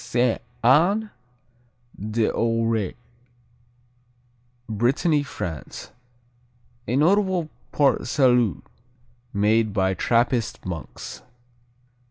[0.03, 1.11] Sainte Anne
[1.95, 2.95] d'Auray
[4.67, 5.91] Brittany, France
[6.87, 8.63] A notable Port Salut
[9.31, 11.21] made by Trappist monks.